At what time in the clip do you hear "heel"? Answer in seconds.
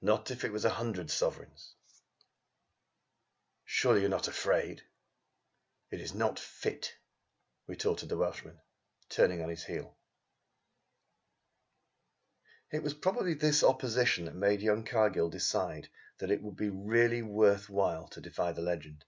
9.66-9.96